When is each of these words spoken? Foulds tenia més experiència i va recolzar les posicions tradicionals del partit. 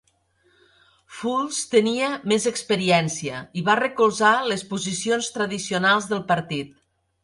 Foulds 1.17 1.59
tenia 1.75 2.09
més 2.33 2.49
experiència 2.53 3.45
i 3.63 3.67
va 3.71 3.79
recolzar 3.83 4.35
les 4.51 4.69
posicions 4.75 5.33
tradicionals 5.41 6.15
del 6.15 6.31
partit. 6.37 6.79